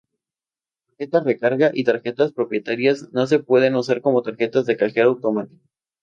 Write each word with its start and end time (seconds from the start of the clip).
Tarjetas 0.95 1.23
recarga 1.23 1.69
y 1.75 1.83
tarjetas 1.83 2.31
propietarias 2.33 3.13
no 3.13 3.27
se 3.27 3.37
pueden 3.37 3.75
usar 3.75 4.01
como 4.01 4.23
tarjetas 4.23 4.65
de 4.65 4.75
Cajero 4.75 5.09
automático. 5.09 5.61